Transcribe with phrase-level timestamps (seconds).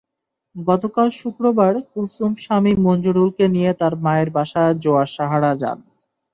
[0.55, 5.79] গতকাল শুক্রবার কুলসুম স্বামী মনজুরুলকে নিয়ে তাঁর মায়ের বাসা জোয়ারসাহারা যান।